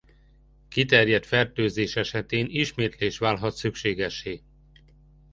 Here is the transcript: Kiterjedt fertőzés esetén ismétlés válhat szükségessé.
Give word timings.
Kiterjedt 0.67 1.25
fertőzés 1.25 1.95
esetén 1.95 2.45
ismétlés 2.49 3.17
válhat 3.17 3.55
szükségessé. 3.55 4.41